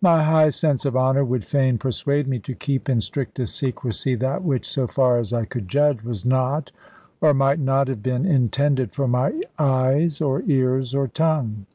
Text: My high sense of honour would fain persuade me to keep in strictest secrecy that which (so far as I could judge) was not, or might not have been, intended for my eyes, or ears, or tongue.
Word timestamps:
My 0.00 0.22
high 0.22 0.50
sense 0.50 0.84
of 0.86 0.96
honour 0.96 1.24
would 1.24 1.44
fain 1.44 1.76
persuade 1.76 2.28
me 2.28 2.38
to 2.38 2.54
keep 2.54 2.88
in 2.88 3.00
strictest 3.00 3.56
secrecy 3.58 4.14
that 4.14 4.44
which 4.44 4.64
(so 4.64 4.86
far 4.86 5.18
as 5.18 5.32
I 5.32 5.44
could 5.44 5.66
judge) 5.66 6.04
was 6.04 6.24
not, 6.24 6.70
or 7.20 7.34
might 7.34 7.58
not 7.58 7.88
have 7.88 8.00
been, 8.00 8.24
intended 8.24 8.92
for 8.94 9.08
my 9.08 9.32
eyes, 9.58 10.20
or 10.20 10.42
ears, 10.44 10.94
or 10.94 11.08
tongue. 11.08 11.66